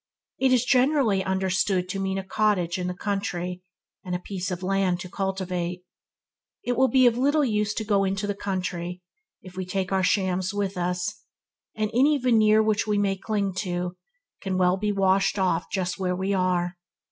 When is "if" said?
9.43-9.55